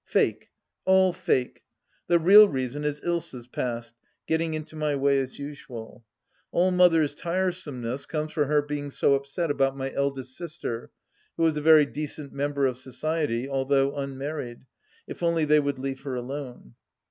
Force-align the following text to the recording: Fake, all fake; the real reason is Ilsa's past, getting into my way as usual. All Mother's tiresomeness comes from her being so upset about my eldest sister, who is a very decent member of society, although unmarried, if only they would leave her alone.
Fake, 0.07 0.49
all 0.83 1.13
fake; 1.13 1.61
the 2.07 2.17
real 2.17 2.49
reason 2.49 2.83
is 2.83 2.99
Ilsa's 3.01 3.47
past, 3.47 3.93
getting 4.25 4.55
into 4.55 4.75
my 4.75 4.95
way 4.95 5.19
as 5.19 5.37
usual. 5.37 6.03
All 6.51 6.71
Mother's 6.71 7.13
tiresomeness 7.13 8.07
comes 8.07 8.31
from 8.31 8.47
her 8.47 8.63
being 8.63 8.89
so 8.89 9.13
upset 9.13 9.51
about 9.51 9.77
my 9.77 9.93
eldest 9.93 10.35
sister, 10.35 10.89
who 11.37 11.45
is 11.45 11.55
a 11.55 11.61
very 11.61 11.85
decent 11.85 12.33
member 12.33 12.65
of 12.65 12.79
society, 12.79 13.47
although 13.47 13.95
unmarried, 13.95 14.65
if 15.05 15.21
only 15.21 15.45
they 15.45 15.59
would 15.59 15.77
leave 15.77 16.01
her 16.01 16.15
alone. 16.15 16.73